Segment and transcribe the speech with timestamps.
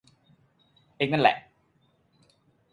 [0.97, 1.35] เอ็งนั่นแหละ